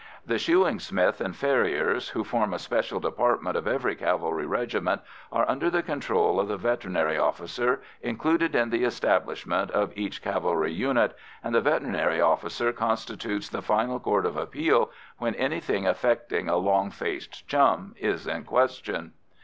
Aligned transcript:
The 0.25 0.39
shoeing 0.39 0.79
smith 0.79 1.21
and 1.21 1.35
farriers 1.35 2.09
who 2.09 2.23
form 2.23 2.55
a 2.55 2.57
special 2.57 2.99
department 2.99 3.55
of 3.55 3.67
every 3.67 3.95
cavalry 3.95 4.47
regiment 4.47 5.01
are 5.31 5.47
under 5.47 5.69
the 5.69 5.83
control 5.83 6.39
of 6.39 6.47
the 6.47 6.57
veterinary 6.57 7.19
officer 7.19 7.83
included 8.01 8.55
in 8.55 8.71
the 8.71 8.83
establishment 8.83 9.69
of 9.69 9.95
each 9.95 10.23
cavalry 10.23 10.73
unit, 10.73 11.15
and 11.43 11.53
the 11.53 11.61
veterinary 11.61 12.19
officer 12.19 12.73
constitutes 12.73 13.47
the 13.49 13.61
final 13.61 13.99
court 13.99 14.25
of 14.25 14.37
appeal 14.37 14.89
when 15.19 15.35
anything 15.35 15.85
affecting 15.85 16.49
a 16.49 16.57
"long 16.57 16.89
faced 16.89 17.47
chum" 17.47 17.93
is 17.99 18.25
in 18.25 18.43
question. 18.43 19.11